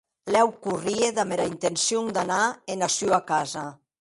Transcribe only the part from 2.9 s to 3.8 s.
sua casa.